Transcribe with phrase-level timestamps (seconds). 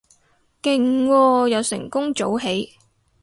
[0.63, 2.71] 勁喎，又成功早起